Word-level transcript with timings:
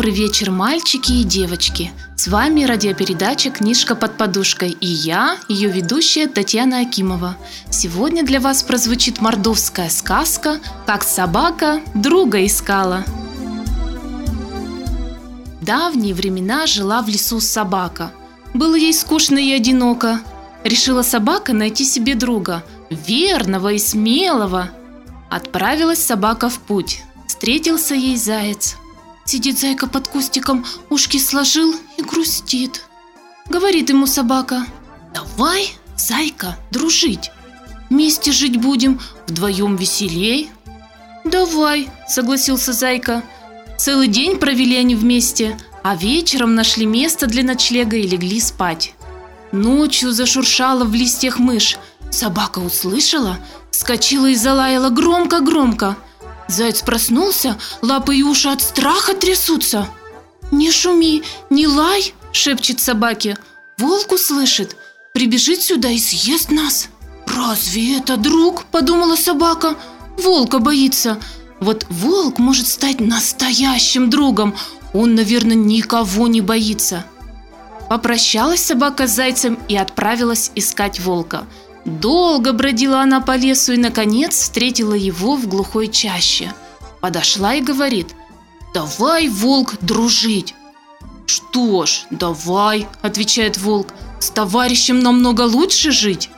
Добрый 0.00 0.14
вечер, 0.14 0.50
мальчики 0.50 1.12
и 1.12 1.24
девочки! 1.24 1.92
С 2.16 2.26
вами 2.26 2.64
радиопередача 2.64 3.50
«Книжка 3.50 3.94
под 3.94 4.16
подушкой» 4.16 4.70
и 4.70 4.86
я, 4.86 5.36
ее 5.46 5.70
ведущая 5.70 6.26
Татьяна 6.26 6.80
Акимова. 6.80 7.36
Сегодня 7.68 8.22
для 8.22 8.40
вас 8.40 8.62
прозвучит 8.62 9.20
мордовская 9.20 9.90
сказка 9.90 10.58
«Как 10.86 11.02
собака 11.02 11.82
друга 11.94 12.46
искала». 12.46 13.04
В 15.60 15.64
давние 15.66 16.14
времена 16.14 16.66
жила 16.66 17.02
в 17.02 17.08
лесу 17.08 17.38
собака. 17.38 18.10
Было 18.54 18.76
ей 18.76 18.94
скучно 18.94 19.36
и 19.36 19.52
одиноко. 19.52 20.20
Решила 20.64 21.02
собака 21.02 21.52
найти 21.52 21.84
себе 21.84 22.14
друга, 22.14 22.64
верного 22.88 23.74
и 23.74 23.78
смелого. 23.78 24.70
Отправилась 25.28 26.02
собака 26.02 26.48
в 26.48 26.58
путь. 26.60 27.02
Встретился 27.26 27.94
ей 27.94 28.16
заяц. 28.16 28.76
Сидит 29.30 29.60
зайка 29.60 29.86
под 29.86 30.08
кустиком, 30.08 30.66
ушки 30.88 31.16
сложил 31.16 31.72
и 31.96 32.02
грустит. 32.02 32.82
Говорит 33.46 33.88
ему 33.88 34.08
собака, 34.08 34.66
давай, 35.14 35.72
зайка, 35.96 36.58
дружить. 36.72 37.30
Вместе 37.90 38.32
жить 38.32 38.56
будем, 38.56 39.00
вдвоем 39.28 39.76
веселей. 39.76 40.50
Давай, 41.24 41.88
согласился 42.08 42.72
зайка. 42.72 43.22
Целый 43.78 44.08
день 44.08 44.36
провели 44.36 44.74
они 44.74 44.96
вместе, 44.96 45.56
а 45.84 45.94
вечером 45.94 46.56
нашли 46.56 46.84
место 46.84 47.28
для 47.28 47.44
ночлега 47.44 47.96
и 47.98 48.08
легли 48.08 48.40
спать. 48.40 48.94
Ночью 49.52 50.10
зашуршала 50.10 50.82
в 50.82 50.92
листьях 50.92 51.38
мышь. 51.38 51.78
Собака 52.10 52.58
услышала, 52.58 53.38
вскочила 53.70 54.26
и 54.26 54.34
залаяла 54.34 54.90
громко-громко. 54.90 55.96
Заяц 56.50 56.82
проснулся, 56.82 57.58
лапы 57.80 58.16
и 58.16 58.22
уши 58.22 58.48
от 58.48 58.60
страха 58.60 59.14
трясутся. 59.14 59.88
«Не 60.50 60.72
шуми, 60.72 61.22
не 61.48 61.66
лай!»– 61.66 62.12
шепчет 62.32 62.80
собаке. 62.80 63.38
«Волк 63.78 64.12
услышит, 64.12 64.76
прибежит 65.14 65.62
сюда 65.62 65.90
и 65.90 65.98
съест 65.98 66.50
нас!» 66.50 66.88
«Разве 67.26 67.98
это 67.98 68.16
друг?»– 68.16 68.64
подумала 68.72 69.14
собака. 69.14 69.76
«Волка 70.18 70.58
боится. 70.58 71.20
Вот 71.60 71.86
волк 71.88 72.38
может 72.38 72.66
стать 72.66 73.00
настоящим 73.00 74.10
другом. 74.10 74.56
Он, 74.92 75.14
наверное, 75.14 75.54
никого 75.54 76.26
не 76.26 76.40
боится». 76.40 77.04
Попрощалась 77.88 78.64
собака 78.64 79.06
с 79.06 79.14
зайцем 79.14 79.58
и 79.68 79.76
отправилась 79.76 80.50
искать 80.56 80.98
волка. 80.98 81.46
Долго 81.84 82.52
бродила 82.52 83.00
она 83.00 83.20
по 83.20 83.36
лесу 83.36 83.72
и, 83.72 83.76
наконец, 83.76 84.34
встретила 84.34 84.94
его 84.94 85.36
в 85.36 85.46
глухой 85.48 85.88
чаще. 85.88 86.52
Подошла 87.00 87.54
и 87.54 87.62
говорит, 87.62 88.14
«Давай, 88.74 89.28
волк, 89.28 89.74
дружить!» 89.80 90.54
«Что 91.26 91.86
ж, 91.86 92.02
давай»,– 92.10 92.86
отвечает 93.02 93.56
волк, 93.58 93.88
«с 94.18 94.30
товарищем 94.30 95.00
намного 95.00 95.42
лучше 95.42 95.90
жить». 95.90 96.30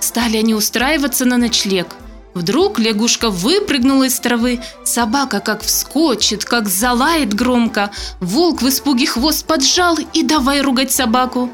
Стали 0.00 0.38
они 0.38 0.54
устраиваться 0.54 1.24
на 1.24 1.36
ночлег. 1.36 1.96
Вдруг 2.34 2.78
лягушка 2.78 3.30
выпрыгнула 3.30 4.04
из 4.04 4.18
травы, 4.20 4.60
собака 4.84 5.40
как 5.40 5.62
вскочит, 5.62 6.44
как 6.44 6.68
залает 6.68 7.34
громко, 7.34 7.90
волк 8.20 8.62
в 8.62 8.68
испуге 8.68 9.06
хвост 9.06 9.44
поджал 9.46 9.98
и 10.12 10.22
давай 10.22 10.62
ругать 10.62 10.92
собаку. 10.92 11.50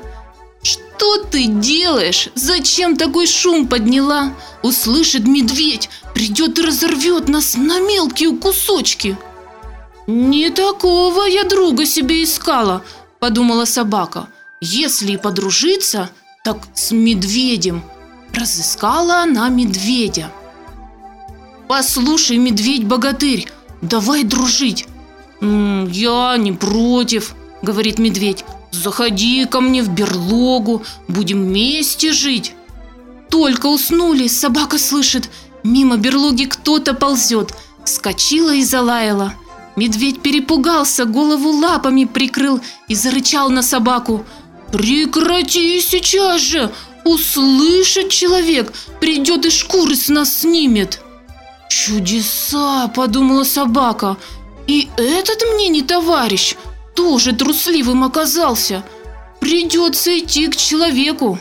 «Что 0.96 1.18
ты 1.18 1.46
делаешь? 1.46 2.30
Зачем 2.34 2.96
такой 2.96 3.26
шум 3.26 3.68
подняла? 3.68 4.32
Услышит 4.62 5.26
медведь, 5.26 5.90
придет 6.14 6.58
и 6.58 6.62
разорвет 6.62 7.28
нас 7.28 7.54
на 7.54 7.80
мелкие 7.80 8.34
кусочки!» 8.34 9.18
«Не 10.06 10.48
такого 10.50 11.24
я 11.24 11.44
друга 11.44 11.84
себе 11.84 12.24
искала»,– 12.24 12.82
подумала 13.18 13.66
собака. 13.66 14.28
«Если 14.62 15.12
и 15.12 15.16
подружиться, 15.18 16.10
так 16.44 16.58
с 16.74 16.92
медведем». 16.92 17.82
Разыскала 18.32 19.18
она 19.22 19.50
медведя. 19.50 20.32
«Послушай, 21.68 22.38
медведь-богатырь, 22.38 23.48
давай 23.82 24.24
дружить!» 24.24 24.86
«М, 25.42 25.88
«Я 25.88 26.36
не 26.38 26.52
против»,— 26.52 27.34
говорит 27.62 27.98
медведь. 27.98 28.44
«Заходи 28.70 29.44
ко 29.46 29.60
мне 29.60 29.82
в 29.82 29.88
берлогу, 29.88 30.82
будем 31.08 31.44
вместе 31.44 32.12
жить». 32.12 32.54
Только 33.30 33.66
уснули, 33.66 34.28
собака 34.28 34.78
слышит, 34.78 35.30
мимо 35.64 35.96
берлоги 35.96 36.44
кто-то 36.44 36.94
ползет, 36.94 37.54
вскочила 37.84 38.54
и 38.54 38.62
залаяла. 38.62 39.34
Медведь 39.76 40.22
перепугался, 40.22 41.04
голову 41.04 41.50
лапами 41.50 42.04
прикрыл 42.04 42.60
и 42.88 42.94
зарычал 42.94 43.50
на 43.50 43.62
собаку. 43.62 44.24
«Прекрати 44.72 45.80
сейчас 45.80 46.40
же! 46.40 46.72
Услышит 47.04 48.08
человек, 48.10 48.72
придет 49.00 49.46
и 49.46 49.50
шкуры 49.50 49.94
с 49.94 50.08
нас 50.08 50.40
снимет!» 50.40 51.00
«Чудеса!»– 51.68 52.88
подумала 52.94 53.44
собака. 53.44 54.16
«И 54.66 54.88
этот 54.96 55.42
мне 55.54 55.68
не 55.68 55.82
товарищ, 55.82 56.56
тоже 56.96 57.32
трусливым 57.32 58.02
оказался. 58.02 58.82
Придется 59.38 60.18
идти 60.18 60.48
к 60.48 60.56
человеку. 60.56 61.38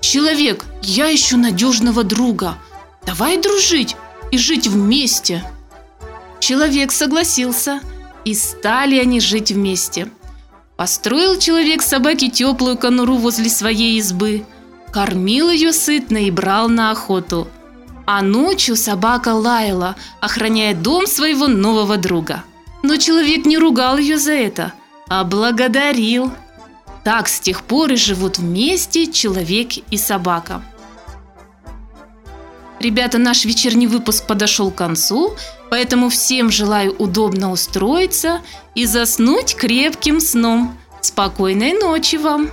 Человек, 0.00 0.64
я 0.82 1.14
ищу 1.14 1.36
надежного 1.36 2.04
друга. 2.04 2.56
Давай 3.04 3.36
дружить 3.36 3.96
и 4.30 4.38
жить 4.38 4.66
вместе». 4.66 5.44
Человек 6.40 6.92
согласился, 6.92 7.80
и 8.24 8.34
стали 8.34 8.98
они 8.98 9.20
жить 9.20 9.50
вместе. 9.50 10.10
Построил 10.76 11.38
человек 11.38 11.82
собаке 11.82 12.28
теплую 12.30 12.78
конуру 12.78 13.16
возле 13.16 13.50
своей 13.50 13.98
избы, 13.98 14.44
кормил 14.92 15.50
ее 15.50 15.72
сытно 15.72 16.18
и 16.18 16.30
брал 16.30 16.68
на 16.68 16.90
охоту– 16.90 17.48
а 18.06 18.22
ночью 18.22 18.76
собака 18.76 19.34
лаяла, 19.34 19.96
охраняя 20.20 20.74
дом 20.74 21.06
своего 21.06 21.48
нового 21.48 21.96
друга. 21.96 22.44
Но 22.82 22.96
человек 22.96 23.46
не 23.46 23.56
ругал 23.56 23.96
ее 23.96 24.18
за 24.18 24.32
это, 24.32 24.72
а 25.08 25.24
благодарил. 25.24 26.32
Так 27.02 27.28
с 27.28 27.40
тех 27.40 27.62
пор 27.62 27.92
и 27.92 27.96
живут 27.96 28.38
вместе 28.38 29.10
человек 29.12 29.72
и 29.90 29.96
собака. 29.96 30.62
Ребята, 32.80 33.18
наш 33.18 33.44
вечерний 33.44 33.86
выпуск 33.86 34.26
подошел 34.26 34.70
к 34.70 34.74
концу, 34.76 35.36
поэтому 35.70 36.08
всем 36.08 36.50
желаю 36.50 36.94
удобно 36.96 37.50
устроиться 37.50 38.40
и 38.74 38.84
заснуть 38.84 39.54
крепким 39.54 40.20
сном. 40.20 40.76
Спокойной 41.00 41.72
ночи 41.72 42.16
вам! 42.16 42.50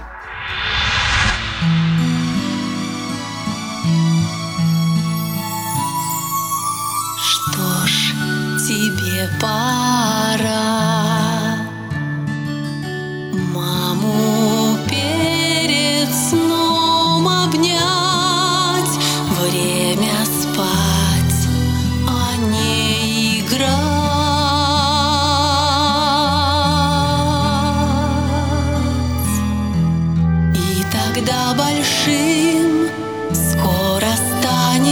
Что 7.17 7.87
ж, 7.87 8.13
тебе 8.67 9.29
пора 9.39 10.10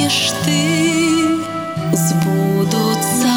знаешь 0.10 0.32
ты, 0.44 1.38
сбудутся. 1.94 3.29